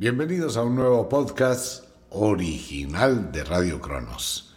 [0.00, 4.54] Bienvenidos a un nuevo podcast original de Radio Cronos.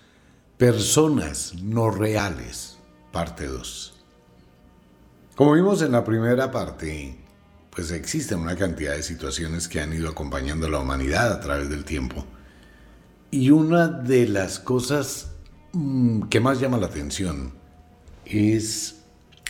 [0.56, 2.78] Personas no reales,
[3.11, 4.04] parte 2.
[5.35, 7.17] Como vimos en la primera parte,
[7.72, 11.71] pues existen una cantidad de situaciones que han ido acompañando a la humanidad a través
[11.71, 12.23] del tiempo.
[13.31, 15.31] Y una de las cosas
[15.73, 17.51] mm, que más llama la atención
[18.25, 18.97] es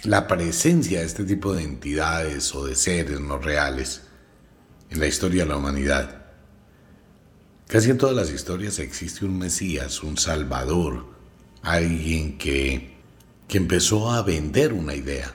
[0.03, 4.03] la presencia de este tipo de entidades o de seres no reales
[4.91, 6.25] en la historia de la humanidad.
[7.68, 11.05] Casi en todas las historias existe un Mesías, un Salvador,
[11.61, 12.97] alguien que,
[13.47, 15.33] que empezó a vender una idea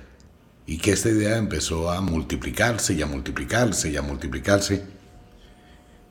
[0.66, 4.84] y que esta idea empezó a multiplicarse y a multiplicarse y a multiplicarse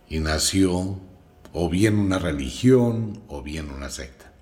[0.09, 0.99] y nació
[1.53, 4.33] o bien una religión o bien una secta.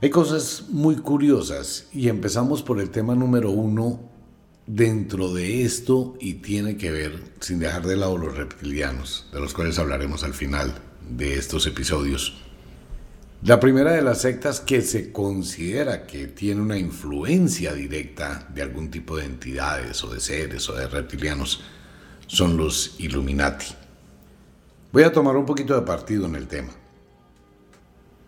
[0.00, 4.11] Hay cosas muy curiosas y empezamos por el tema número uno
[4.66, 9.54] dentro de esto y tiene que ver, sin dejar de lado los reptilianos, de los
[9.54, 10.74] cuales hablaremos al final
[11.08, 12.42] de estos episodios.
[13.42, 18.90] La primera de las sectas que se considera que tiene una influencia directa de algún
[18.90, 21.62] tipo de entidades o de seres o de reptilianos
[22.28, 23.74] son los Illuminati.
[24.92, 26.72] Voy a tomar un poquito de partido en el tema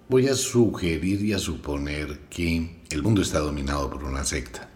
[0.09, 4.71] voy a sugerir y a suponer que el mundo está dominado por una secta.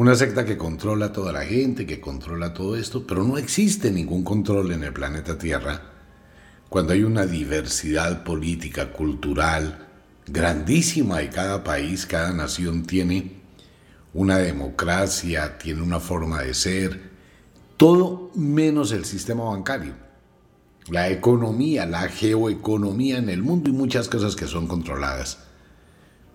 [0.00, 3.90] Una secta que controla a toda la gente, que controla todo esto, pero no existe
[3.90, 5.82] ningún control en el planeta Tierra
[6.70, 9.88] cuando hay una diversidad política, cultural,
[10.26, 13.42] grandísima y cada país, cada nación tiene
[14.14, 17.10] una democracia, tiene una forma de ser,
[17.76, 19.92] todo menos el sistema bancario
[20.88, 25.40] la economía, la geoeconomía en el mundo y muchas cosas que son controladas.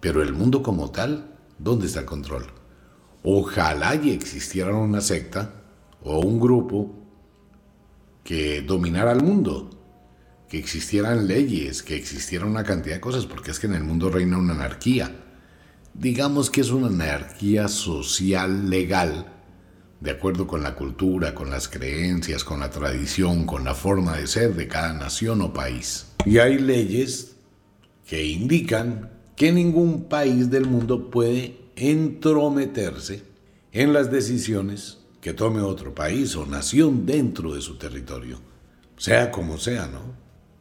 [0.02, 2.65] Pero el mundo como tal, ¿dónde está el control?
[3.28, 5.64] Ojalá y existiera una secta
[6.04, 6.94] o un grupo
[8.24, 9.72] que dominara el mundo,
[10.48, 14.12] que existieran leyes, que existiera una cantidad de cosas, porque es que en el mundo
[14.12, 15.24] reina una anarquía.
[15.96, 19.34] Digamos que es una anarquía social legal
[20.02, 24.28] de acuerdo con la cultura, con las creencias, con la tradición, con la forma de
[24.28, 26.12] ser de cada nación o país.
[26.28, 27.38] Y hay leyes
[28.06, 33.24] que indican que ningún país del mundo puede entrometerse
[33.72, 38.40] en las decisiones que tome otro país o nación dentro de su territorio,
[38.98, 40.14] sea como sea, ¿no?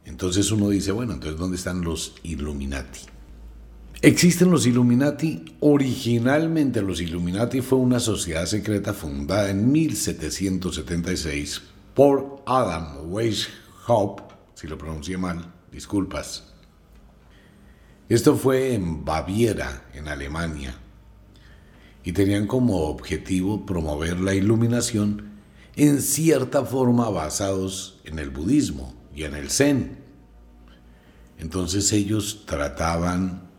[0.05, 3.01] Entonces uno dice, bueno, entonces ¿dónde están los Illuminati?
[4.01, 5.55] Existen los Illuminati.
[5.61, 11.61] Originalmente los Illuminati fue una sociedad secreta fundada en 1776
[11.93, 16.53] por Adam Weishaupt, si lo pronuncié mal, disculpas.
[18.09, 20.77] Esto fue en Baviera, en Alemania,
[22.05, 25.31] y tenían como objetivo promover la iluminación
[25.75, 29.97] en cierta forma basados en el budismo y en el zen.
[31.39, 33.49] Entonces ellos trataban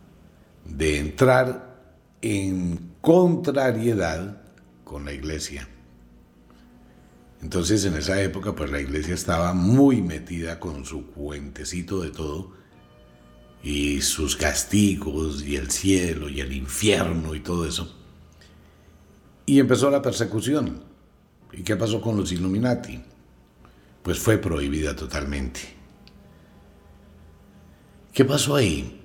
[0.65, 1.83] de entrar
[2.21, 4.41] en contrariedad
[4.85, 5.67] con la iglesia.
[7.41, 12.53] Entonces en esa época pues la iglesia estaba muy metida con su cuentecito de todo
[13.61, 17.93] y sus castigos y el cielo y el infierno y todo eso.
[19.49, 20.83] Y empezó la persecución.
[21.53, 23.01] ¿Y qué pasó con los Illuminati?
[24.03, 25.61] Pues fue prohibida totalmente.
[28.13, 29.01] ¿Qué pasó ahí?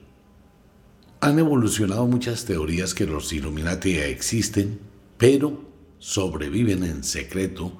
[1.20, 4.80] Han evolucionado muchas teorías que los Illuminati existen,
[5.16, 5.62] pero
[6.00, 7.78] sobreviven en secreto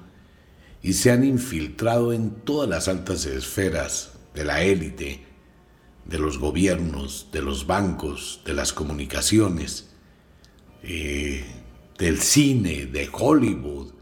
[0.83, 5.27] y se han infiltrado en todas las altas esferas de la élite,
[6.05, 9.91] de los gobiernos, de los bancos, de las comunicaciones,
[10.85, 11.62] eh,
[11.99, 13.93] del cine, de Hollywood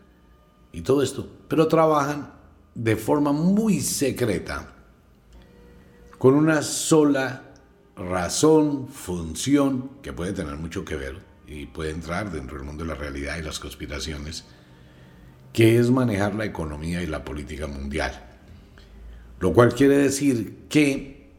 [0.72, 1.28] y todo esto.
[1.48, 2.32] Pero trabajan
[2.74, 4.74] de forma muy secreta,
[6.18, 7.54] con una sola
[7.96, 12.88] razón, función, que puede tener mucho que ver y puede entrar dentro del mundo de
[12.88, 14.44] la realidad y las conspiraciones,
[15.52, 18.26] que es manejar la economía y la política mundial.
[19.40, 21.30] Lo cual quiere decir que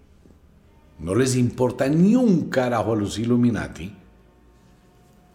[1.00, 3.96] no les importa ni un carajo a los Illuminati.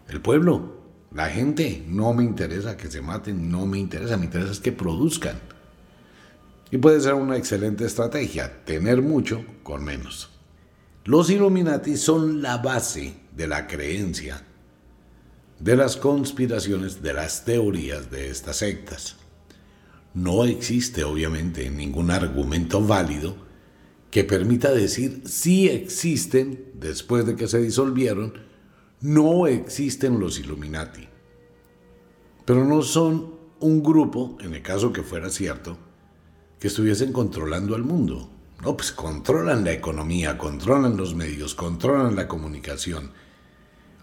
[0.09, 0.76] El pueblo,
[1.17, 4.71] la gente, no me interesa que se maten, no me interesa, me interesa es que
[4.71, 5.41] produzcan.
[6.71, 10.29] Y puede ser una excelente estrategia, tener mucho con menos.
[11.07, 14.43] Los Illuminati son la base de la creencia,
[15.59, 19.17] de las conspiraciones, de las teorías de estas sectas.
[20.13, 23.37] No existe obviamente ningún argumento válido
[24.11, 28.35] que permita decir si existen, después de que se disolvieron,
[29.01, 31.07] no existen los Illuminati.
[32.45, 35.77] Pero no son un grupo, en el caso que fuera cierto,
[36.59, 38.31] que estuviesen controlando al mundo.
[38.63, 43.11] No, pues controlan la economía, controlan los medios, controlan la comunicación.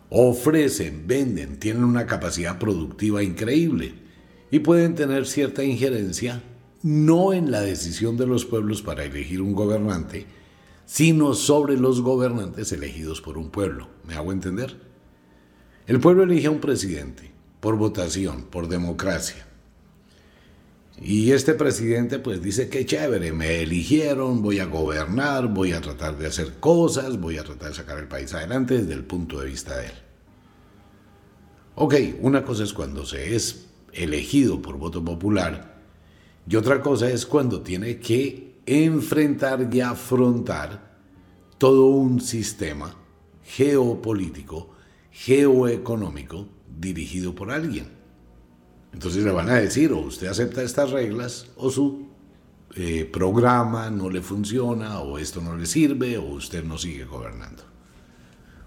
[0.09, 3.95] Ofrecen, venden, tienen una capacidad productiva increíble
[4.51, 6.43] y pueden tener cierta injerencia
[6.83, 10.27] no en la decisión de los pueblos para elegir un gobernante,
[10.93, 13.87] sino sobre los gobernantes elegidos por un pueblo.
[14.05, 14.79] ¿Me hago entender?
[15.87, 19.47] El pueblo elige a un presidente por votación, por democracia.
[21.01, 26.15] Y este presidente pues dice que chévere, me eligieron, voy a gobernar, voy a tratar
[26.15, 29.47] de hacer cosas, voy a tratar de sacar el país adelante desde el punto de
[29.47, 29.93] vista de él.
[31.73, 35.73] Ok, una cosa es cuando se es elegido por voto popular
[36.47, 40.97] y otra cosa es cuando tiene que enfrentar y afrontar
[41.57, 42.95] todo un sistema
[43.43, 44.71] geopolítico,
[45.11, 46.47] geoeconómico
[46.79, 47.87] dirigido por alguien.
[48.93, 52.07] Entonces le van a decir, o usted acepta estas reglas, o su
[52.75, 57.63] eh, programa no le funciona, o esto no le sirve, o usted no sigue gobernando.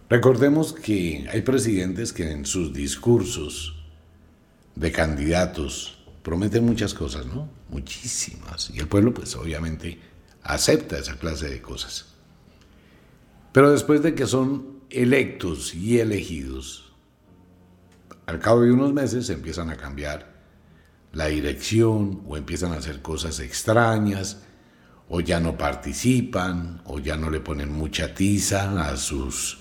[0.08, 3.74] Recordemos que hay presidentes que en sus discursos
[4.76, 5.95] de candidatos
[6.26, 7.48] prometen muchas cosas, ¿no?
[7.68, 8.70] Muchísimas.
[8.70, 10.00] Y el pueblo, pues obviamente,
[10.42, 12.06] acepta esa clase de cosas.
[13.52, 16.92] Pero después de que son electos y elegidos,
[18.26, 20.34] al cabo de unos meses empiezan a cambiar
[21.12, 24.42] la dirección o empiezan a hacer cosas extrañas
[25.08, 29.60] o ya no participan o ya no le ponen mucha tiza a sus,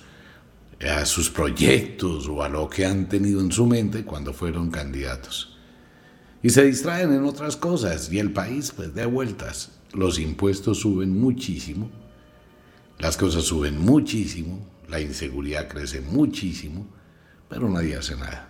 [0.82, 5.55] a sus proyectos o a lo que han tenido en su mente cuando fueron candidatos.
[6.46, 9.72] Y se distraen en otras cosas y el país pues de vueltas.
[9.94, 11.90] Los impuestos suben muchísimo,
[13.00, 16.86] las cosas suben muchísimo, la inseguridad crece muchísimo,
[17.50, 18.48] pero nadie hace nada.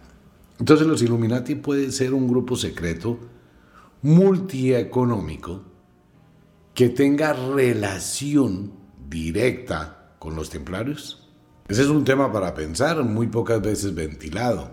[0.59, 3.17] Entonces los Illuminati pueden ser un grupo secreto
[4.01, 5.63] multieconómico
[6.73, 8.73] que tenga relación
[9.07, 11.29] directa con los templarios.
[11.69, 14.69] Ese es un tema para pensar, muy pocas veces ventilado.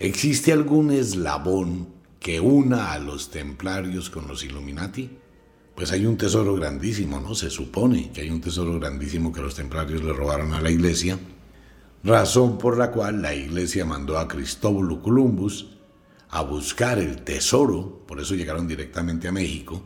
[0.00, 1.93] ¿Existe algún eslabón
[2.24, 5.10] que una a los templarios con los Illuminati?
[5.74, 7.34] Pues hay un tesoro grandísimo, ¿no?
[7.34, 11.18] Se supone que hay un tesoro grandísimo que los templarios le robaron a la iglesia
[12.02, 15.66] razón por la cual la iglesia mandó a Cristóbalo Columbus
[16.30, 19.82] a buscar el tesoro, por eso llegaron directamente a México,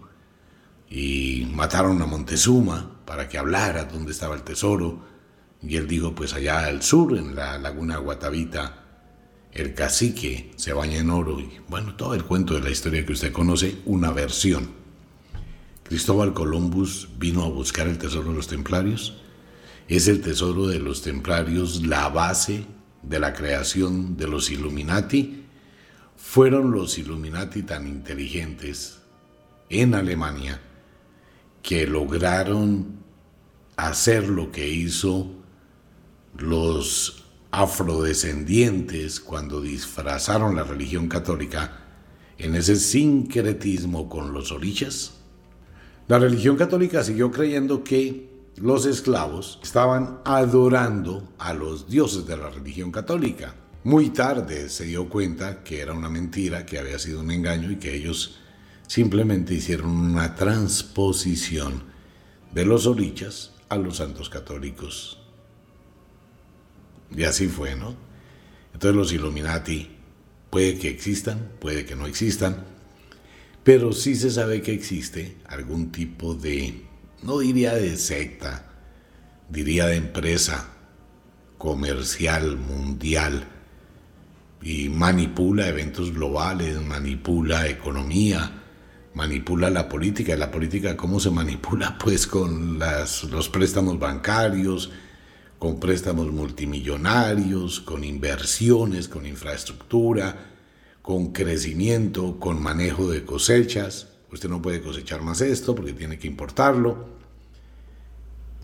[0.88, 5.00] y mataron a Montezuma para que hablara dónde estaba el tesoro,
[5.60, 8.87] y él dijo, pues allá al sur, en la laguna Guatavita,
[9.52, 13.12] el cacique se baña en oro, y bueno, todo el cuento de la historia que
[13.12, 14.70] usted conoce, una versión.
[15.84, 19.18] Cristóbal Columbus vino a buscar el tesoro de los templarios,
[19.88, 22.66] es el tesoro de los templarios la base
[23.02, 25.44] de la creación de los Illuminati.
[26.16, 28.98] Fueron los Illuminati tan inteligentes
[29.70, 30.60] en Alemania
[31.62, 32.98] que lograron
[33.76, 35.30] hacer lo que hizo
[36.36, 37.17] los
[37.50, 41.84] afrodescendientes cuando disfrazaron la religión católica
[42.36, 45.14] en ese sincretismo con los orichas.
[46.06, 52.50] La religión católica siguió creyendo que los esclavos estaban adorando a los dioses de la
[52.50, 53.54] religión católica.
[53.84, 57.76] Muy tarde se dio cuenta que era una mentira, que había sido un engaño y
[57.76, 58.38] que ellos
[58.86, 61.84] simplemente hicieron una transposición
[62.52, 65.17] de los orichas a los santos católicos.
[67.14, 67.96] Y así fue, ¿no?
[68.72, 69.90] Entonces los Illuminati
[70.50, 72.64] puede que existan, puede que no existan,
[73.64, 76.84] pero sí se sabe que existe algún tipo de
[77.22, 78.70] no diría de secta,
[79.48, 80.68] diría de empresa
[81.58, 83.48] comercial, mundial,
[84.62, 88.62] y manipula eventos globales, manipula economía,
[89.14, 90.34] manipula la política.
[90.34, 91.96] ¿Y la política cómo se manipula?
[92.02, 94.90] Pues con las, los préstamos bancarios,
[95.58, 100.54] con préstamos multimillonarios, con inversiones, con infraestructura,
[101.02, 104.08] con crecimiento, con manejo de cosechas.
[104.30, 107.08] Usted no puede cosechar más esto porque tiene que importarlo.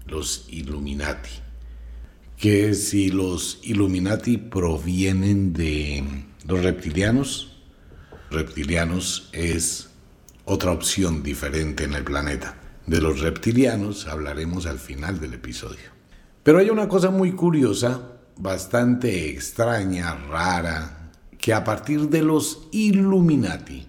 [0.07, 1.31] Los Illuminati.
[2.37, 6.05] Que si los Illuminati provienen de
[6.47, 7.57] los reptilianos,
[8.31, 9.89] reptilianos es
[10.45, 12.61] otra opción diferente en el planeta.
[12.87, 15.94] De los reptilianos hablaremos al final del episodio.
[16.45, 23.87] Pero hay una cosa muy curiosa, bastante extraña, rara, que a partir de los Illuminati,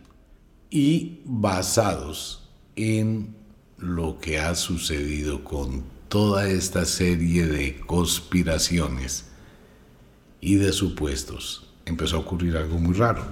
[0.70, 3.36] y basados en
[3.78, 9.26] lo que ha sucedido con toda esta serie de conspiraciones
[10.40, 13.26] y de supuestos, empezó a ocurrir algo muy raro.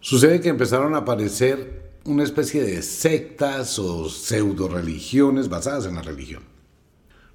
[0.00, 6.02] Sucede que empezaron a aparecer una especie de sectas o pseudo religiones basadas en la
[6.02, 6.55] religión.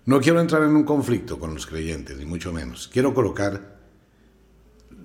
[0.05, 2.87] No quiero entrar en un conflicto con los creyentes, ni mucho menos.
[2.87, 3.79] Quiero colocar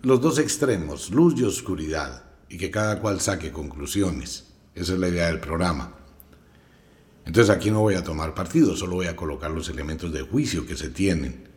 [0.02, 4.54] los dos extremos, luz y oscuridad, y que cada cual saque conclusiones.
[4.74, 5.94] Esa es la idea del programa.
[7.26, 10.64] Entonces aquí no voy a tomar partido, solo voy a colocar los elementos de juicio
[10.64, 11.48] que se tienen.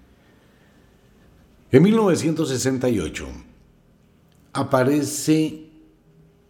[1.72, 3.28] En 1968
[4.54, 5.70] aparece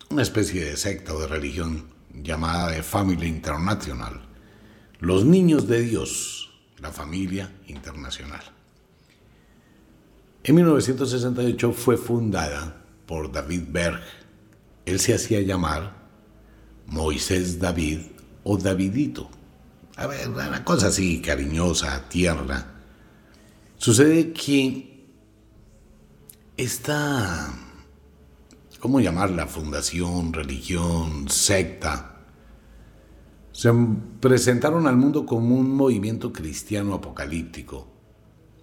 [0.09, 4.21] una especie de secta o de religión llamada de Family International,
[4.99, 6.48] los niños de Dios,
[6.81, 8.41] la familia internacional.
[10.43, 14.01] En 1968 fue fundada por David Berg.
[14.85, 15.93] Él se hacía llamar
[16.87, 17.99] Moisés David
[18.43, 19.29] o Davidito.
[19.97, 22.65] A ver, una cosa así cariñosa, tierna.
[23.77, 25.05] Sucede que
[26.55, 27.53] esta
[28.79, 29.45] ¿cómo llamarla?
[29.45, 32.18] Fundación, religión, secta.
[33.59, 33.73] Se
[34.21, 37.87] presentaron al mundo como un movimiento cristiano apocalíptico,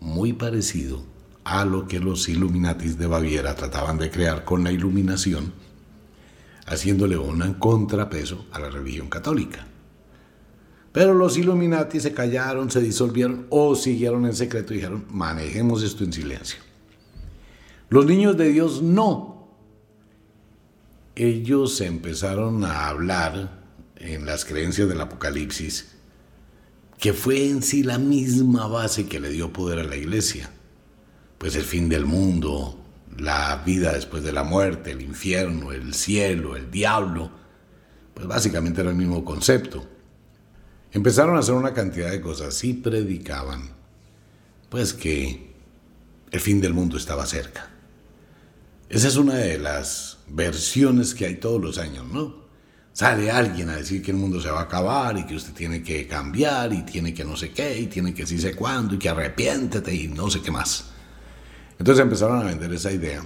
[0.00, 1.04] muy parecido
[1.44, 5.52] a lo que los Illuminatis de Baviera trataban de crear con la iluminación,
[6.64, 9.66] haciéndole un contrapeso a la religión católica.
[10.92, 16.04] Pero los Illuminati se callaron, se disolvieron o siguieron en secreto y dijeron, manejemos esto
[16.04, 16.58] en silencio.
[17.90, 19.50] Los niños de Dios no,
[21.14, 23.55] ellos empezaron a hablar
[23.96, 25.88] en las creencias del Apocalipsis,
[26.98, 30.50] que fue en sí la misma base que le dio poder a la iglesia.
[31.38, 32.78] Pues el fin del mundo,
[33.18, 37.30] la vida después de la muerte, el infierno, el cielo, el diablo,
[38.14, 39.86] pues básicamente era el mismo concepto.
[40.92, 43.70] Empezaron a hacer una cantidad de cosas y predicaban,
[44.70, 45.54] pues que
[46.30, 47.70] el fin del mundo estaba cerca.
[48.88, 52.45] Esa es una de las versiones que hay todos los años, ¿no?
[52.96, 55.82] Sale alguien a decir que el mundo se va a acabar y que usted tiene
[55.82, 58.98] que cambiar y tiene que no sé qué y tiene que sí sé cuándo y
[58.98, 60.92] que arrepiéntete y no sé qué más.
[61.78, 63.22] Entonces empezaron a vender esa idea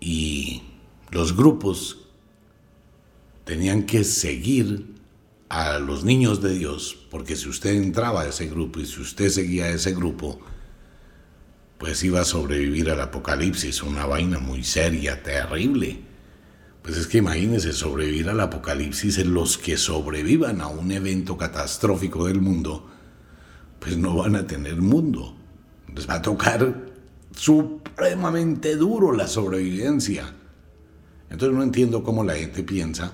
[0.00, 0.62] y
[1.12, 2.08] los grupos
[3.44, 4.94] tenían que seguir
[5.48, 9.30] a los niños de Dios, porque si usted entraba a ese grupo y si usted
[9.30, 10.40] seguía a ese grupo,
[11.78, 16.11] pues iba a sobrevivir al apocalipsis, una vaina muy seria, terrible.
[16.82, 22.40] Pues es que imagínense sobrevivir al apocalipsis los que sobrevivan a un evento catastrófico del
[22.40, 22.88] mundo,
[23.78, 25.36] pues no van a tener mundo.
[25.94, 26.86] Les va a tocar
[27.36, 30.34] supremamente duro la sobrevivencia.
[31.30, 33.12] Entonces no entiendo cómo la gente piensa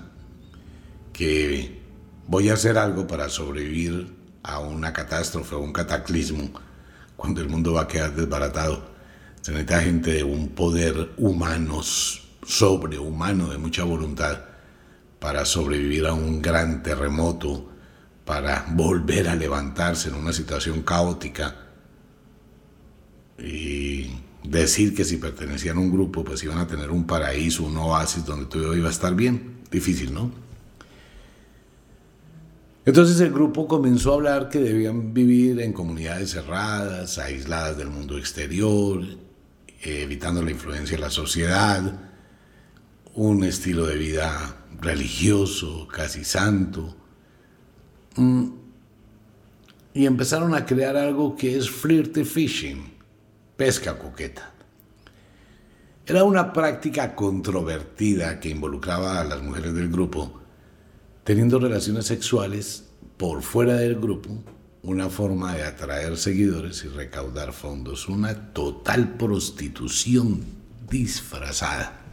[1.12, 1.82] que
[2.26, 6.50] voy a hacer algo para sobrevivir a una catástrofe o un cataclismo
[7.16, 8.90] cuando el mundo va a quedar desbaratado.
[9.42, 11.82] Se necesita gente de un poder humano,
[12.48, 14.40] sobrehumano, de mucha voluntad,
[15.20, 17.68] para sobrevivir a un gran terremoto,
[18.24, 21.56] para volver a levantarse en una situación caótica
[23.38, 24.10] y
[24.42, 28.24] decir que si pertenecían a un grupo, pues iban a tener un paraíso, un oasis
[28.24, 29.58] donde todo iba a estar bien.
[29.70, 30.30] Difícil, ¿no?
[32.86, 38.16] Entonces el grupo comenzó a hablar que debían vivir en comunidades cerradas, aisladas del mundo
[38.16, 39.04] exterior,
[39.82, 42.07] evitando la influencia de la sociedad,
[43.18, 46.94] un estilo de vida religioso, casi santo.
[48.14, 48.50] Mm.
[49.92, 52.92] Y empezaron a crear algo que es flirty fishing,
[53.56, 54.52] pesca coqueta.
[56.06, 60.40] Era una práctica controvertida que involucraba a las mujeres del grupo
[61.24, 62.84] teniendo relaciones sexuales
[63.16, 64.30] por fuera del grupo,
[64.84, 70.44] una forma de atraer seguidores y recaudar fondos, una total prostitución
[70.88, 72.07] disfrazada.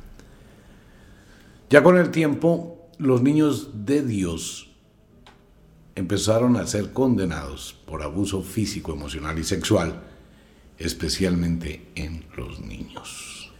[1.69, 4.69] Ya con el tiempo, los niños de Dios
[5.95, 10.03] empezaron a ser condenados por abuso físico, emocional y sexual,
[10.77, 13.51] especialmente en los niños.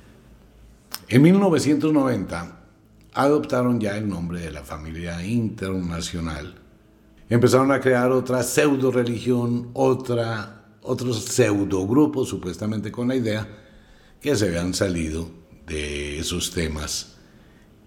[1.08, 2.60] En 1990,
[3.14, 6.56] adoptaron ya el nombre de la familia internacional.
[7.28, 13.48] Empezaron a crear otra pseudo religión, otra, otros pseudo grupos, supuestamente con la idea
[14.22, 15.28] que se habían salido
[15.66, 17.15] de esos temas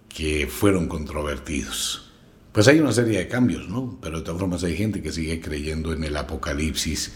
[0.08, 2.10] que fueron controvertidos.
[2.52, 3.98] Pues hay una serie de cambios, ¿no?
[4.00, 7.12] Pero de todas formas hay gente que sigue creyendo en el apocalipsis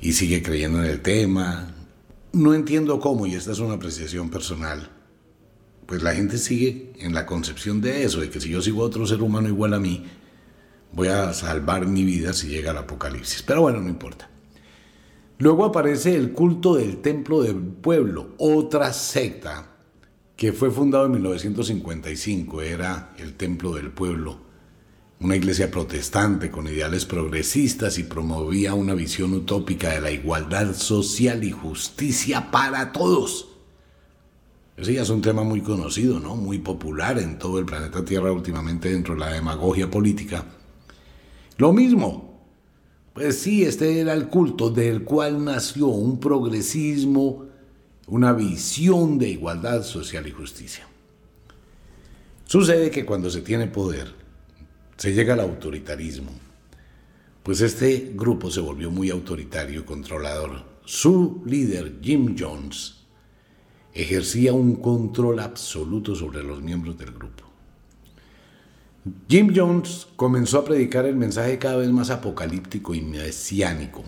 [0.00, 1.74] y sigue creyendo en el tema.
[2.32, 4.90] No entiendo cómo, y esta es una apreciación personal,
[5.86, 9.06] pues la gente sigue en la concepción de eso, de que si yo sigo otro
[9.06, 10.06] ser humano igual a mí,
[10.92, 13.42] voy a salvar mi vida si llega el apocalipsis.
[13.42, 14.30] Pero bueno, no importa.
[15.38, 19.69] Luego aparece el culto del templo del pueblo, otra secta
[20.40, 24.38] que fue fundado en 1955, era el Templo del Pueblo,
[25.20, 31.44] una iglesia protestante con ideales progresistas y promovía una visión utópica de la igualdad social
[31.44, 33.48] y justicia para todos.
[34.78, 36.36] Ese ya es un tema muy conocido, ¿no?
[36.36, 40.46] Muy popular en todo el planeta Tierra últimamente dentro de la demagogia política.
[41.58, 42.40] Lo mismo.
[43.12, 47.49] Pues sí, este era el culto del cual nació un progresismo,
[48.10, 50.86] una visión de igualdad social y justicia.
[52.44, 54.12] Sucede que cuando se tiene poder,
[54.96, 56.32] se llega al autoritarismo.
[57.44, 60.64] Pues este grupo se volvió muy autoritario y controlador.
[60.84, 62.96] Su líder, Jim Jones,
[63.94, 67.44] ejercía un control absoluto sobre los miembros del grupo.
[69.28, 74.02] Jim Jones comenzó a predicar el mensaje cada vez más apocalíptico y mesiánico.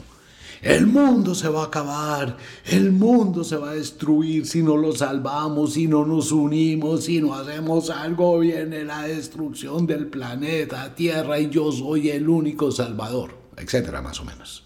[0.62, 4.92] El mundo se va a acabar, el mundo se va a destruir si no lo
[4.92, 11.40] salvamos, si no nos unimos, si no hacemos algo, viene la destrucción del planeta Tierra
[11.40, 14.64] y yo soy el único salvador, etcétera, más o menos.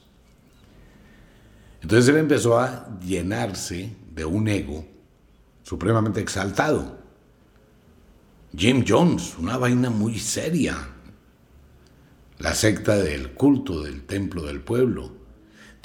[1.80, 4.84] Entonces él empezó a llenarse de un ego
[5.62, 6.98] supremamente exaltado.
[8.54, 10.76] Jim Jones, una vaina muy seria.
[12.38, 15.25] La secta del culto del templo del pueblo.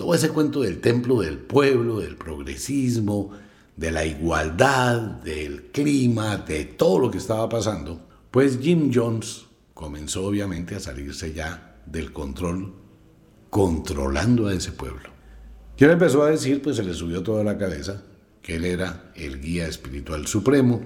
[0.02, 3.34] Todo ese cuento del templo del pueblo, del progresismo,
[3.78, 10.26] de la igualdad, del clima, de todo lo que estaba pasando, pues Jim Jones comenzó
[10.26, 12.74] obviamente a salirse ya del control,
[13.52, 15.08] controlando a ese pueblo.
[15.78, 16.64] ¿Quién empezó a decir?
[16.64, 18.02] Pues se le subió toda la cabeza
[18.42, 20.82] que Él era el guía espiritual supremo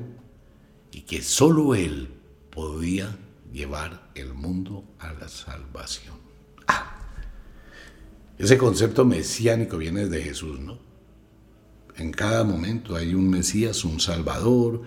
[0.91, 2.09] y que sólo Él
[2.49, 3.17] podía
[3.53, 6.15] llevar el mundo a la salvación.
[6.67, 6.94] Ah,
[8.37, 10.77] ese concepto mesiánico viene de Jesús, ¿no?
[11.97, 14.81] En cada momento hay un Mesías, un Salvador,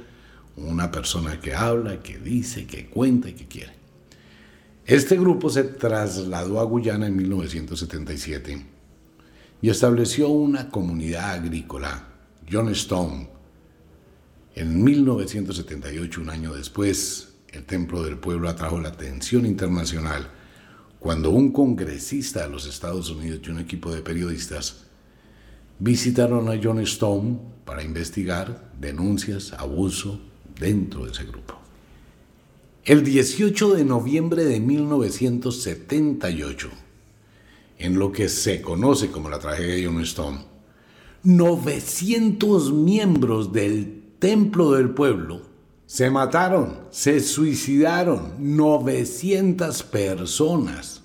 [0.56, 3.72] una persona que habla, que dice, que cuenta y que quiere.
[4.84, 8.66] Este grupo se trasladó a Guyana en 1977
[9.62, 12.08] y estableció una comunidad agrícola
[12.50, 13.28] John Stone.
[14.54, 20.30] En 1978, un año después, el Templo del Pueblo atrajo la atención internacional
[20.98, 24.84] cuando un congresista de los Estados Unidos y un equipo de periodistas
[25.78, 30.20] visitaron a John Stone para investigar denuncias, abuso
[30.58, 31.54] dentro de ese grupo.
[32.84, 36.68] El 18 de noviembre de 1978,
[37.78, 40.38] en lo que se conoce como la tragedia de John Stone,
[41.22, 45.47] 900 miembros del templo del pueblo
[45.88, 51.01] se mataron, se suicidaron, 900 personas.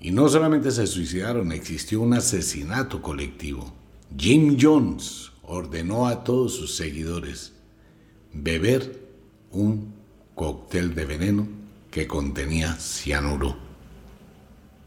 [0.00, 3.72] Y no solamente se suicidaron, existió un asesinato colectivo.
[4.18, 7.52] Jim Jones ordenó a todos sus seguidores
[8.32, 9.06] beber
[9.52, 9.94] un
[10.34, 11.46] cóctel de veneno
[11.92, 13.56] que contenía cianuro.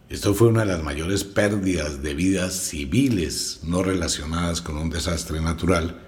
[0.09, 5.39] Esto fue una de las mayores pérdidas de vidas civiles no relacionadas con un desastre
[5.39, 6.01] natural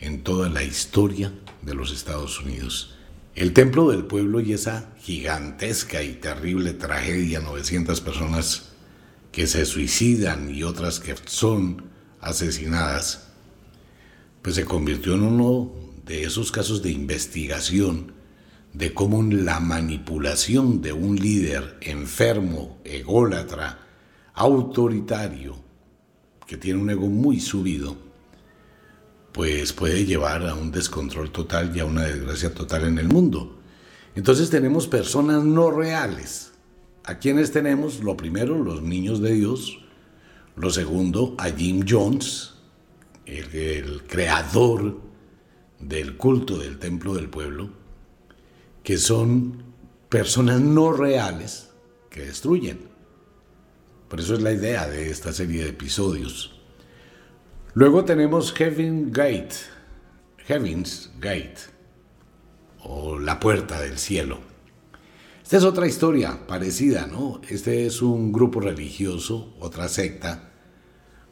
[0.00, 1.32] en toda la historia
[1.68, 2.94] de los Estados Unidos.
[3.34, 8.70] El templo del pueblo y esa gigantesca y terrible tragedia, 900 personas
[9.30, 11.84] que se suicidan y otras que son
[12.20, 13.28] asesinadas,
[14.42, 15.72] pues se convirtió en uno
[16.04, 18.12] de esos casos de investigación
[18.72, 23.86] de cómo la manipulación de un líder enfermo, ególatra,
[24.34, 25.56] autoritario,
[26.46, 28.07] que tiene un ego muy subido,
[29.38, 33.56] pues puede llevar a un descontrol total y a una desgracia total en el mundo.
[34.16, 36.50] Entonces tenemos personas no reales.
[37.04, 38.02] ¿A quienes tenemos?
[38.02, 39.78] Lo primero, los niños de Dios.
[40.56, 42.54] Lo segundo, a Jim Jones,
[43.26, 44.98] el, el creador
[45.78, 47.70] del culto del templo del pueblo
[48.82, 49.62] que son
[50.08, 51.68] personas no reales
[52.10, 52.88] que destruyen.
[54.08, 56.57] Por eso es la idea de esta serie de episodios.
[57.74, 59.54] Luego tenemos Heaven Gate,
[60.46, 61.58] Heaven's Gate,
[62.82, 64.38] o la puerta del cielo.
[65.42, 67.40] Esta es otra historia parecida, ¿no?
[67.48, 70.50] Este es un grupo religioso, otra secta,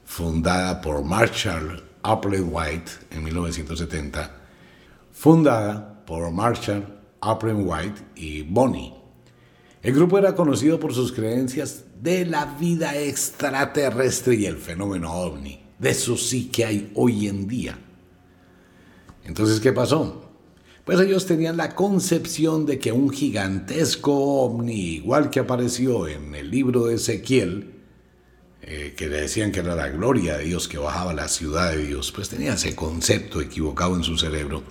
[0.04, 4.30] fundada por Marshall Applewhite en 1970,
[5.12, 8.94] fundada por Marshall Aprem White y Bonnie.
[9.82, 15.65] El grupo era conocido por sus creencias de la vida extraterrestre y el fenómeno ovni.
[15.78, 17.78] De eso sí que hay hoy en día.
[19.24, 20.22] Entonces, ¿qué pasó?
[20.84, 26.50] Pues ellos tenían la concepción de que un gigantesco ovni, igual que apareció en el
[26.50, 27.74] libro de Ezequiel,
[28.62, 31.84] eh, que le decían que era la gloria de Dios que bajaba la ciudad de
[31.84, 34.62] Dios, pues tenía ese concepto equivocado en su cerebro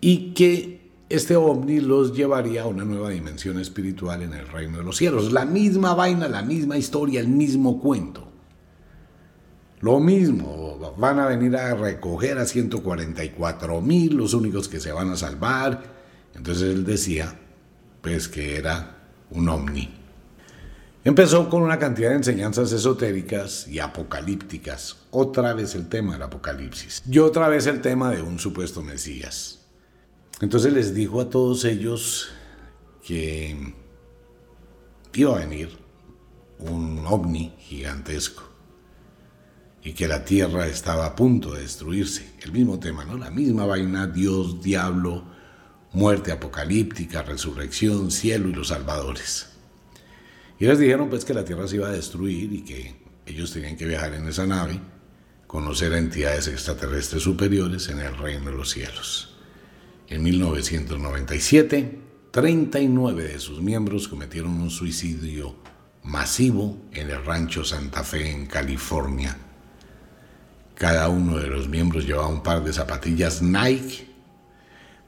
[0.00, 4.84] y que este ovni los llevaría a una nueva dimensión espiritual en el reino de
[4.84, 5.32] los cielos.
[5.32, 8.29] La misma vaina, la misma historia, el mismo cuento.
[9.80, 15.10] Lo mismo, van a venir a recoger a 144 mil, los únicos que se van
[15.10, 15.82] a salvar.
[16.34, 17.34] Entonces él decía,
[18.02, 18.98] pues que era
[19.30, 19.96] un ovni.
[21.02, 24.98] Empezó con una cantidad de enseñanzas esotéricas y apocalípticas.
[25.12, 27.02] Otra vez el tema del apocalipsis.
[27.10, 29.60] Y otra vez el tema de un supuesto Mesías.
[30.42, 32.28] Entonces les dijo a todos ellos
[33.02, 33.74] que
[35.14, 35.70] iba a venir
[36.58, 38.49] un ovni gigantesco
[39.82, 42.34] y que la tierra estaba a punto de destruirse.
[42.42, 43.16] El mismo tema, ¿no?
[43.16, 45.24] La misma vaina, Dios, diablo,
[45.92, 49.48] muerte apocalíptica, resurrección, cielo y los salvadores.
[50.58, 52.94] Y les dijeron pues que la tierra se iba a destruir y que
[53.26, 54.78] ellos tenían que viajar en esa nave,
[55.46, 59.38] conocer a entidades extraterrestres superiores en el reino de los cielos.
[60.08, 61.98] En 1997,
[62.30, 65.56] 39 de sus miembros cometieron un suicidio
[66.02, 69.36] masivo en el rancho Santa Fe en California.
[70.80, 74.06] Cada uno de los miembros llevaba un par de zapatillas Nike,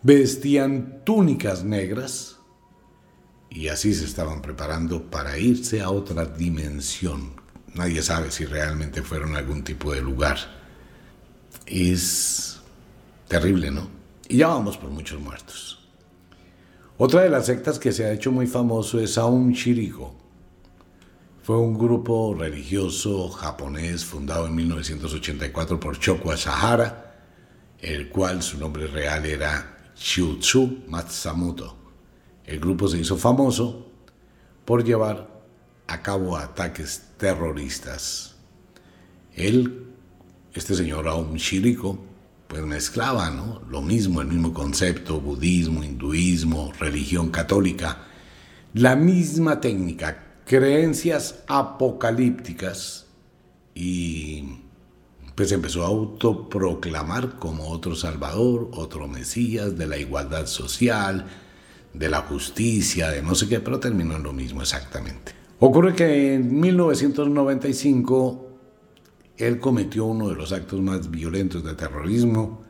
[0.03, 2.37] vestían túnicas negras
[3.49, 7.41] y así se estaban preparando para irse a otra dimensión.
[7.73, 10.37] Nadie sabe si realmente fueron a algún tipo de lugar.
[11.65, 12.61] Es
[13.27, 13.89] terrible, ¿no?
[14.29, 15.89] Y ya vamos por muchos muertos.
[16.99, 20.22] Otra de las sectas que se ha hecho muy famoso es Aum Shiriko.
[21.43, 27.17] Fue un grupo religioso japonés fundado en 1984 por Chokwa Sahara,
[27.81, 31.77] el cual su nombre real era Shiutsu Matsamoto.
[32.47, 33.91] El grupo se hizo famoso
[34.65, 35.43] por llevar
[35.89, 38.37] a cabo ataques terroristas.
[39.35, 39.89] Él,
[40.55, 41.99] este señor Aum Shiriko,
[42.47, 43.63] pues mezclaba ¿no?
[43.69, 48.07] lo mismo, el mismo concepto, budismo, hinduismo, religión católica,
[48.75, 53.07] la misma técnica, creencias apocalípticas
[53.75, 54.59] y
[55.35, 61.27] pues empezó a autoproclamar como otro Salvador, otro Mesías de la igualdad social,
[61.95, 65.33] de la justicia, de no sé qué, pero terminó en lo mismo exactamente.
[65.59, 68.49] Ocurre que en 1995
[69.37, 72.63] él cometió uno de los actos más violentos de terrorismo,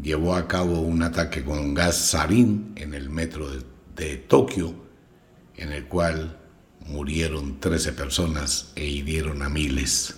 [0.00, 3.48] llevó a cabo un ataque con gas sarín en el metro
[3.96, 4.74] de, Tokio,
[5.56, 6.38] en el cual
[6.88, 10.14] murieron 13 personas e hirieron a miles.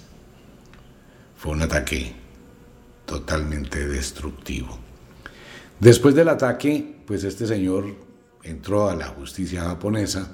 [1.37, 2.15] Fue un ataque
[3.07, 4.79] totalmente destructivo.
[5.81, 7.95] Después del ataque, pues este señor
[8.43, 10.33] entró a la justicia japonesa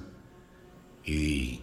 [1.05, 1.61] y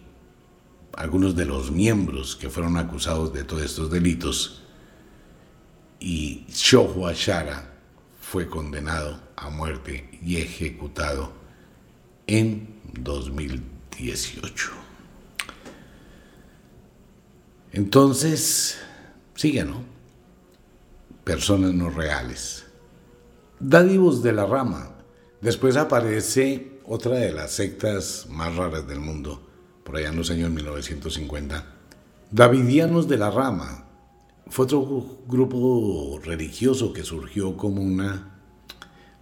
[0.96, 4.62] algunos de los miembros que fueron acusados de todos estos delitos
[5.98, 7.72] y Shoho Ashara
[8.20, 11.32] fue condenado a muerte y ejecutado
[12.26, 12.80] en
[13.92, 14.70] 2018.
[17.72, 18.78] Entonces,
[19.66, 19.84] ¿no?
[21.24, 22.64] Personas no reales.
[23.60, 24.96] Dádivos de la rama.
[25.40, 29.48] Después aparece otra de las sectas más raras del mundo,
[29.84, 31.66] por allá en los años 1950.
[32.30, 33.86] Davidianos de la Rama
[34.48, 38.40] fue otro grupo religioso que surgió como una,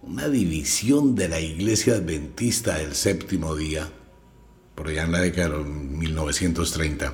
[0.01, 3.91] una división de la iglesia adventista del séptimo día,
[4.75, 7.13] por allá en la década de 1930.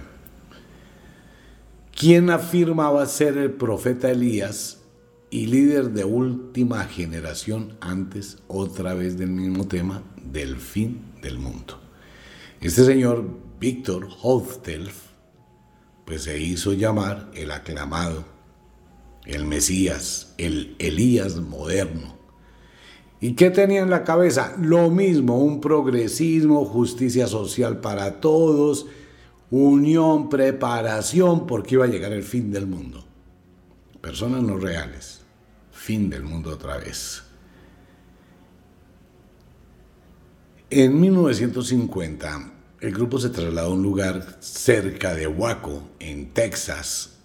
[1.96, 4.78] Quien afirmaba ser el profeta Elías
[5.30, 11.82] y líder de última generación antes, otra vez del mismo tema, del fin del mundo.
[12.62, 13.28] Este señor,
[13.60, 15.08] Víctor Hoftelf,
[16.06, 18.26] pues se hizo llamar el aclamado,
[19.26, 22.17] el Mesías, el Elías moderno.
[23.20, 24.56] ¿Y qué tenía en la cabeza?
[24.60, 28.86] Lo mismo, un progresismo, justicia social para todos,
[29.50, 33.04] unión, preparación, porque iba a llegar el fin del mundo.
[34.02, 35.22] Personas no reales,
[35.72, 37.24] fin del mundo otra vez.
[40.70, 42.52] En 1950,
[42.82, 47.18] el grupo se trasladó a un lugar cerca de Waco, en Texas,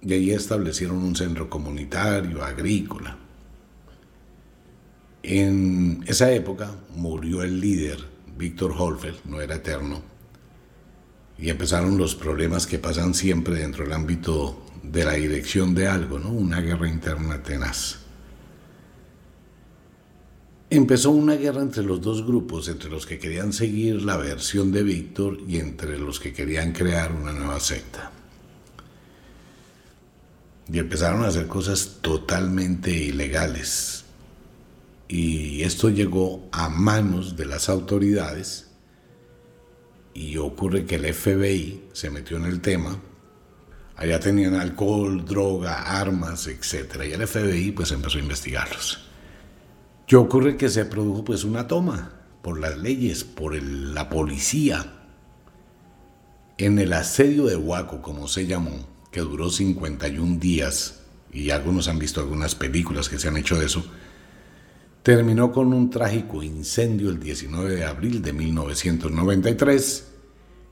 [0.00, 3.25] y allí establecieron un centro comunitario, agrícola.
[5.28, 7.98] En esa época murió el líder,
[8.38, 10.00] Víctor Holfeld, no era eterno,
[11.36, 16.18] y empezaron los problemas que pasan siempre dentro del ámbito de la dirección de algo,
[16.18, 16.30] ¿no?
[16.30, 18.06] Una guerra interna tenaz
[20.70, 24.82] empezó una guerra entre los dos grupos, entre los que querían seguir la versión de
[24.82, 28.10] Víctor y entre los que querían crear una nueva secta.
[30.72, 34.05] Y empezaron a hacer cosas totalmente ilegales.
[35.08, 38.66] Y esto llegó a manos de las autoridades
[40.14, 42.98] y ocurre que el FBI se metió en el tema.
[43.96, 47.02] Allá tenían alcohol, droga, armas, etc.
[47.08, 49.06] Y el FBI pues empezó a investigarlos.
[50.06, 54.92] ¿Qué ocurre que se produjo pues una toma por las leyes, por la policía,
[56.58, 61.00] en el asedio de Huaco, como se llamó, que duró 51 días,
[61.32, 63.84] y algunos han visto algunas películas que se han hecho de eso,
[65.06, 70.08] terminó con un trágico incendio el 19 de abril de 1993,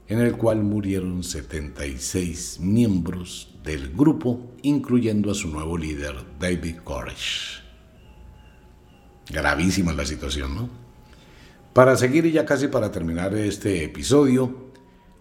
[0.09, 7.63] en el cual murieron 76 miembros del grupo, incluyendo a su nuevo líder, David Koresh.
[9.31, 10.69] Gravísima la situación, ¿no?
[11.73, 14.73] Para seguir y ya casi para terminar este episodio,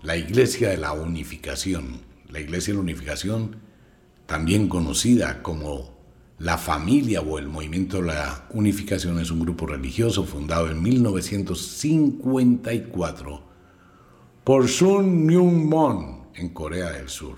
[0.01, 3.57] la Iglesia de la Unificación, la Iglesia de la Unificación,
[4.25, 5.92] también conocida como
[6.39, 13.53] la familia o el movimiento de la unificación es un grupo religioso fundado en 1954
[14.43, 17.37] por Sun Myung Moon en Corea del Sur.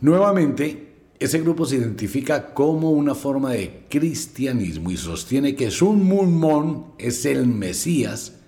[0.00, 6.32] Nuevamente, ese grupo se identifica como una forma de cristianismo y sostiene que Sun Myung
[6.32, 8.40] Moon es el Mesías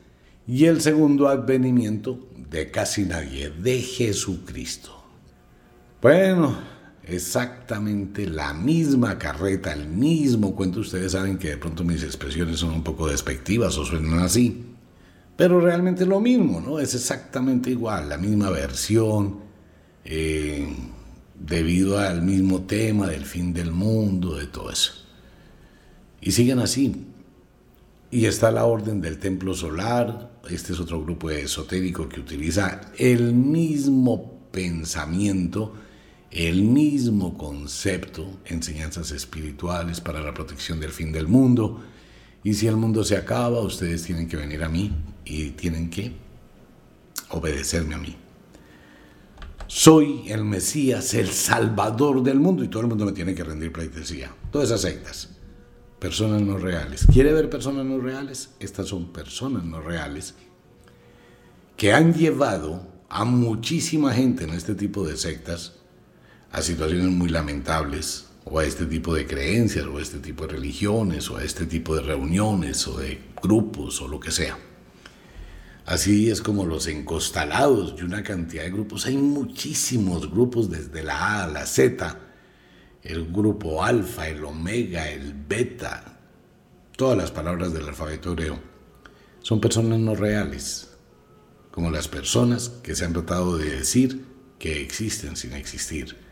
[0.48, 4.90] y el segundo advenimiento de casi nadie, de Jesucristo.
[6.02, 6.56] Bueno,
[7.07, 10.81] exactamente la misma carreta, el mismo cuento.
[10.81, 14.64] Ustedes saben que de pronto mis expresiones son un poco despectivas o suenan así,
[15.37, 16.79] pero realmente es lo mismo, ¿no?
[16.79, 19.40] Es exactamente igual, la misma versión,
[20.05, 20.69] eh,
[21.38, 24.92] debido al mismo tema del fin del mundo, de todo eso.
[26.21, 27.07] Y siguen así.
[28.11, 33.35] Y está la orden del templo solar, este es otro grupo esotérico que utiliza el
[33.35, 35.75] mismo pensamiento,
[36.30, 41.82] el mismo concepto, enseñanzas espirituales para la protección del fin del mundo.
[42.42, 44.92] Y si el mundo se acaba, ustedes tienen que venir a mí
[45.24, 46.12] y tienen que
[47.30, 48.16] obedecerme a mí.
[49.66, 53.72] Soy el Mesías, el Salvador del mundo y todo el mundo me tiene que rendir
[53.72, 54.32] pleitesía.
[54.52, 55.30] Todas esas sectas,
[55.98, 57.06] personas no reales.
[57.12, 58.50] ¿Quiere ver personas no reales?
[58.60, 60.34] Estas son personas no reales
[61.76, 65.74] que han llevado a muchísima gente en este tipo de sectas
[66.52, 70.52] a situaciones muy lamentables, o a este tipo de creencias, o a este tipo de
[70.52, 74.56] religiones, o a este tipo de reuniones, o de grupos, o lo que sea.
[75.85, 79.06] Así es como los encostalados y una cantidad de grupos.
[79.06, 82.18] Hay muchísimos grupos desde la A a la Z.
[83.02, 86.18] El grupo alfa, el omega, el beta,
[86.96, 88.59] todas las palabras del alfabeto hebreo.
[89.42, 90.90] Son personas no reales,
[91.70, 94.24] como las personas que se han tratado de decir
[94.59, 96.25] que existen sin existir.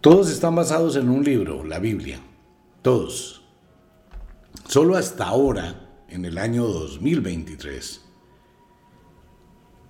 [0.00, 2.20] Todos están basados en un libro, la Biblia.
[2.82, 3.42] Todos.
[4.68, 8.02] Solo hasta ahora, en el año 2023,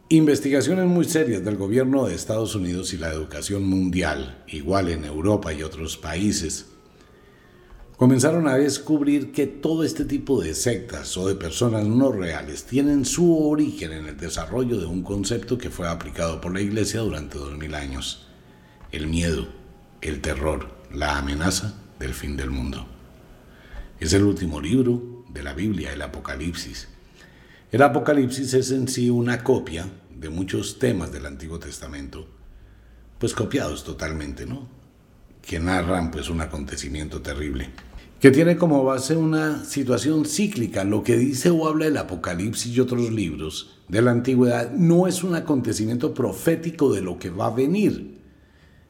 [0.09, 5.53] investigaciones muy serias del gobierno de Estados Unidos y la educación mundial, igual en Europa
[5.53, 6.71] y otros países,
[7.99, 13.05] comenzaron a descubrir que todo este tipo de sectas o de personas no reales tienen
[13.05, 17.37] su origen en el desarrollo de un concepto que fue aplicado por la Iglesia durante
[17.37, 18.27] dos mil años,
[18.90, 19.58] el miedo
[20.01, 22.87] el terror, la amenaza del fin del mundo.
[24.01, 26.89] Es el último libro de la Biblia, el Apocalipsis.
[27.73, 32.27] El Apocalipsis es en sí una copia de muchos temas del Antiguo Testamento,
[33.19, 34.69] pues copiados totalmente, ¿no?
[35.43, 37.71] Que narran pues un acontecimiento terrible,
[38.21, 40.85] que tiene como base una situación cíclica.
[40.85, 45.23] Lo que dice o habla el Apocalipsis y otros libros de la antigüedad no es
[45.23, 48.18] un acontecimiento profético de lo que va a venir,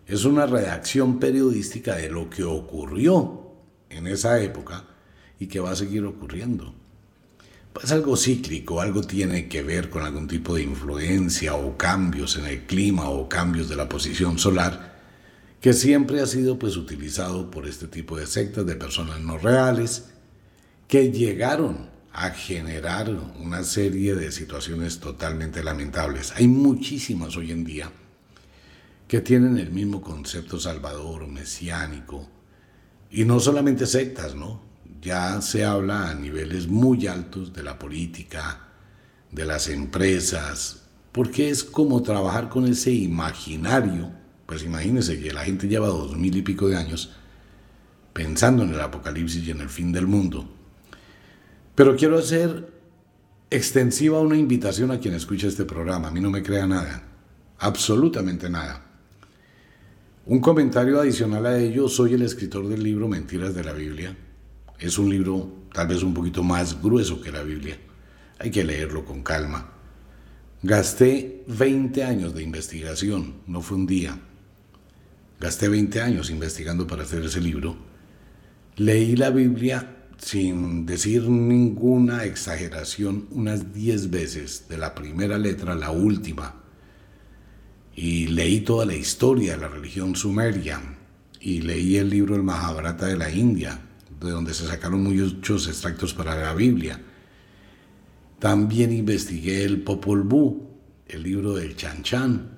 [0.08, 3.52] es una redacción periodística de lo que ocurrió
[3.90, 4.84] en esa época
[5.38, 6.74] y que va a seguir ocurriendo.
[7.74, 12.46] Pues algo cíclico, algo tiene que ver con algún tipo de influencia o cambios en
[12.46, 14.98] el clima o cambios de la posición solar,
[15.60, 20.06] que siempre ha sido pues utilizado por este tipo de sectas de personas no reales
[20.88, 26.32] que llegaron a generar una serie de situaciones totalmente lamentables.
[26.34, 27.92] Hay muchísimas hoy en día
[29.08, 32.28] que tienen el mismo concepto salvador, mesiánico,
[33.10, 34.60] y no solamente sectas, ¿no?
[35.00, 38.68] Ya se habla a niveles muy altos de la política,
[39.32, 44.12] de las empresas, porque es como trabajar con ese imaginario,
[44.44, 47.10] pues imagínense que la gente lleva dos mil y pico de años
[48.12, 50.48] pensando en el apocalipsis y en el fin del mundo.
[51.74, 52.72] Pero quiero hacer
[53.50, 56.08] extensiva una invitación a quien escucha este programa.
[56.08, 57.04] A mí no me crea nada,
[57.58, 58.87] absolutamente nada.
[60.30, 64.14] Un comentario adicional a ello, soy el escritor del libro Mentiras de la Biblia,
[64.78, 67.78] Es un libro tal vez un poquito más grueso que la Biblia.
[68.38, 69.72] Hay que leerlo con calma.
[70.62, 74.20] Gasté 20 años de investigación, no fue un día.
[75.40, 77.78] Gasté 20 años investigando para hacer ese libro.
[78.76, 85.76] Leí la Biblia sin decir ninguna exageración unas 10 veces, de la primera letra a
[85.76, 86.57] la última.
[88.00, 90.80] Y leí toda la historia de la religión sumeria.
[91.40, 93.80] Y leí el libro El Mahabharata de la India,
[94.20, 97.00] de donde se sacaron muchos extractos para la Biblia.
[98.38, 100.62] También investigué el Popol Vuh,
[101.08, 102.48] el libro del Chan Chan,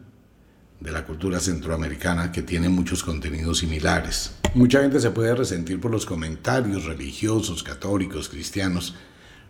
[0.78, 4.32] de la cultura centroamericana, que tiene muchos contenidos similares.
[4.52, 8.94] Mucha gente se puede resentir por los comentarios religiosos, católicos, cristianos.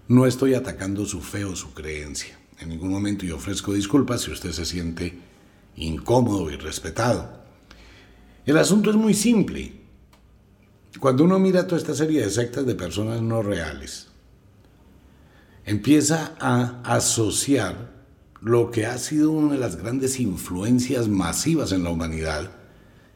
[0.07, 2.39] No estoy atacando su fe o su creencia.
[2.61, 5.30] En ningún momento yo ofrezco disculpas si usted se siente
[5.77, 7.41] incómodo y respetado.
[8.47, 9.81] El asunto es muy simple.
[10.99, 14.09] Cuando uno mira toda esta serie de sectas de personas no reales,
[15.65, 17.91] empieza a asociar
[18.41, 22.51] lo que ha sido una de las grandes influencias masivas en la humanidad,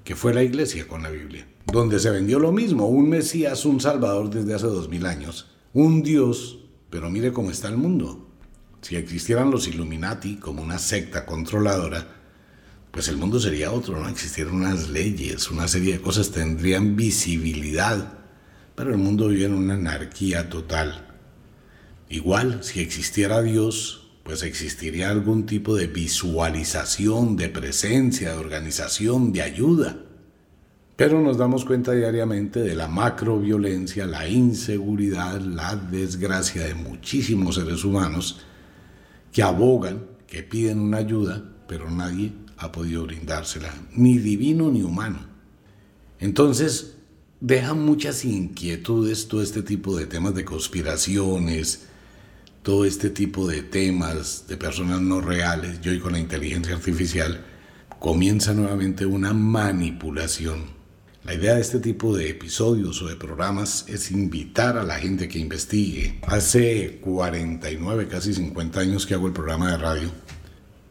[0.04, 3.80] que fue la iglesia con la Biblia, donde se vendió lo mismo, un Mesías, un
[3.80, 8.28] Salvador desde hace dos mil años, un Dios, pero mire cómo está el mundo.
[8.82, 12.13] Si existieran los Illuminati como una secta controladora,
[12.94, 18.20] pues el mundo sería otro, no existieran unas leyes, una serie de cosas tendrían visibilidad,
[18.76, 21.08] pero el mundo vive en una anarquía total.
[22.08, 29.42] Igual, si existiera Dios, pues existiría algún tipo de visualización, de presencia, de organización, de
[29.42, 29.96] ayuda.
[30.94, 37.82] Pero nos damos cuenta diariamente de la macroviolencia, la inseguridad, la desgracia de muchísimos seres
[37.82, 38.38] humanos
[39.32, 45.20] que abogan, que piden una ayuda, pero nadie ha podido brindársela, ni divino ni humano.
[46.18, 46.96] Entonces,
[47.40, 51.86] deja muchas inquietudes todo este tipo de temas de conspiraciones,
[52.62, 57.44] todo este tipo de temas de personas no reales, y hoy con la inteligencia artificial,
[57.98, 60.74] comienza nuevamente una manipulación.
[61.24, 65.26] La idea de este tipo de episodios o de programas es invitar a la gente
[65.26, 66.18] que investigue.
[66.26, 70.10] Hace 49, casi 50 años que hago el programa de radio.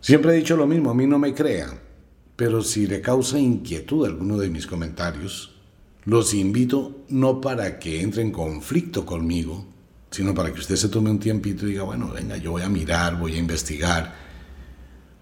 [0.04, 1.82] Siempre he dicho lo mismo, a mí no me crea,
[2.36, 5.56] pero si le causa inquietud alguno de mis comentarios,
[6.04, 9.66] los invito no para que entre en conflicto conmigo,
[10.12, 12.68] sino para que usted se tome un tiempito y diga, bueno, venga, yo voy a
[12.68, 14.14] mirar, voy a investigar,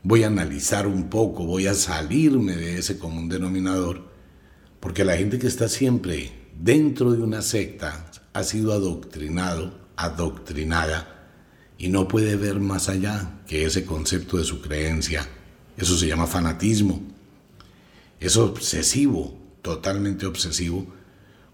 [0.02, 4.10] voy a analizar un poco, voy a salirme de ese común denominador,
[4.80, 11.21] porque la gente que está siempre dentro de una secta ha sido adoctrinado, adoctrinada,
[11.82, 15.28] y no puede ver más allá que ese concepto de su creencia.
[15.76, 17.02] Eso se llama fanatismo.
[18.20, 20.86] Es obsesivo, totalmente obsesivo,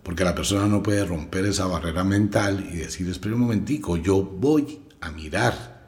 [0.03, 4.21] porque la persona no puede romper esa barrera mental y decir, espera un momentico, yo
[4.21, 5.87] voy a mirar,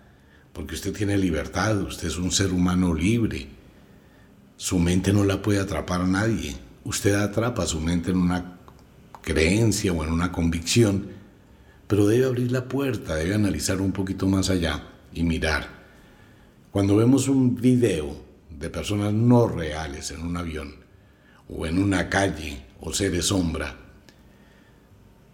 [0.54, 3.49] porque usted tiene libertad, usted es un ser humano libre.
[4.56, 6.56] Su mente no la puede atrapar a nadie.
[6.86, 8.58] Usted atrapa su mente en una
[9.21, 11.18] creencia o en una convicción,
[11.89, 15.67] pero debe abrir la puerta, debe analizar un poquito más allá y mirar.
[16.69, 18.15] Cuando vemos un video
[18.47, 20.75] de personas no reales en un avión
[21.49, 23.75] o en una calle o seres sombra,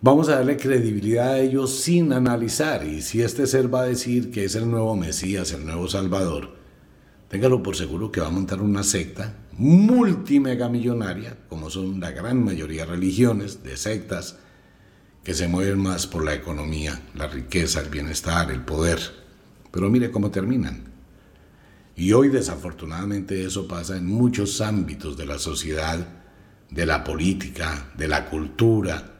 [0.01, 2.85] Vamos a darle credibilidad a ellos sin analizar.
[2.85, 6.57] Y si este ser va a decir que es el nuevo Mesías, el nuevo Salvador,
[7.27, 12.85] téngalo por seguro que va a montar una secta multimegamillonaria, como son la gran mayoría
[12.85, 14.37] de religiones, de sectas,
[15.25, 18.99] que se mueven más por la economía, la riqueza, el bienestar, el poder.
[19.71, 20.93] Pero mire cómo terminan.
[21.95, 26.07] Y hoy desafortunadamente eso pasa en muchos ámbitos de la sociedad,
[26.69, 29.13] de la política, de la cultura,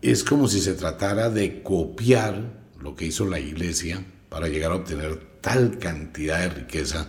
[0.00, 4.76] es como si se tratara de copiar lo que hizo la iglesia para llegar a
[4.76, 7.06] obtener tal cantidad de riqueza.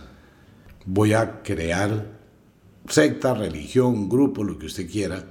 [0.84, 2.18] Voy a crear
[2.86, 5.24] secta, religión, grupo, lo que usted quiera,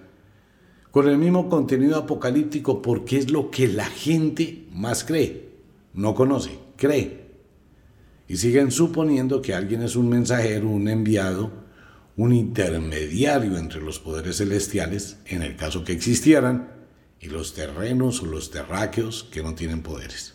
[0.92, 5.50] con el mismo contenido apocalíptico porque es lo que la gente más cree,
[5.94, 7.22] no conoce, cree.
[8.28, 11.52] Y siguen suponiendo que alguien es un mensajero, un enviado,
[12.18, 16.70] un intermediario entre los poderes celestiales, en el caso que existieran,
[17.20, 20.34] y los terrenos o los terráqueos que no tienen poderes.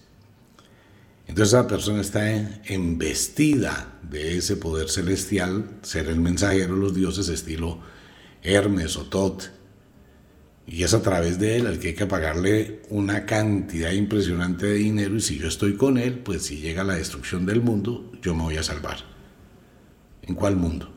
[1.27, 7.29] Entonces esa persona está embestida de ese poder celestial, ser el mensajero de los dioses
[7.29, 7.81] estilo
[8.43, 9.56] Hermes o Tot.
[10.67, 14.75] Y es a través de él al que hay que pagarle una cantidad impresionante de
[14.75, 18.35] dinero y si yo estoy con él, pues si llega la destrucción del mundo, yo
[18.35, 18.99] me voy a salvar.
[20.23, 20.93] ¿En cuál mundo?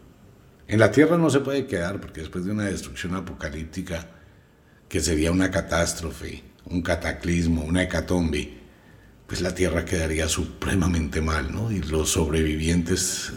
[0.67, 4.09] En la tierra no se puede quedar porque después de una destrucción apocalíptica,
[4.87, 8.59] que sería una catástrofe, un cataclismo, una hecatombe,
[9.29, 11.71] pues la Tierra quedaría supremamente mal, ¿no?
[11.71, 13.31] Y los sobrevivientes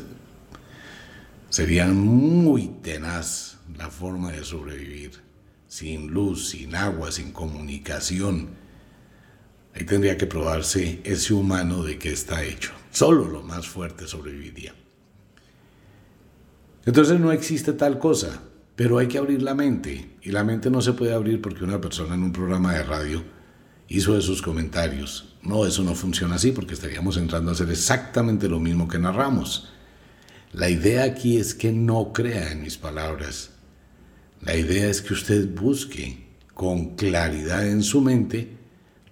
[1.50, 5.20] serían muy tenaz la forma de sobrevivir,
[5.72, 8.50] sin luz, sin agua, sin comunicación.
[9.74, 12.72] Ahí tendría que probarse ese humano de qué está hecho.
[12.90, 14.74] Solo lo más fuerte sobreviviría.
[16.84, 18.42] Entonces no existe tal cosa,
[18.76, 20.18] pero hay que abrir la mente.
[20.20, 23.24] Y la mente no se puede abrir porque una persona en un programa de radio
[23.88, 25.36] hizo esos comentarios.
[25.42, 29.72] No, eso no funciona así porque estaríamos entrando a hacer exactamente lo mismo que narramos.
[30.52, 33.51] La idea aquí es que no crea en mis palabras.
[34.42, 38.56] La idea es que usted busque con claridad en su mente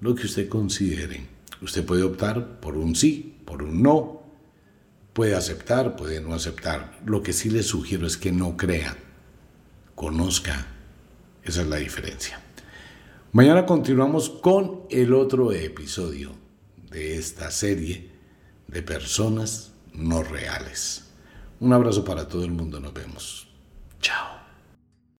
[0.01, 1.27] lo que usted considere.
[1.63, 4.21] Usted puede optar por un sí, por un no,
[5.13, 6.99] Puede aceptar, puede no aceptar.
[7.05, 8.97] Lo que sí le sugiero es que no crea,
[9.95, 10.69] conozca.
[11.43, 12.41] Esa es la diferencia.
[13.33, 16.33] Mañana continuamos con el otro episodio
[16.91, 18.11] de esta serie
[18.69, 21.05] de personas no reales.
[21.59, 23.49] Un abrazo para todo el mundo, nos vemos.
[24.01, 24.40] Chao.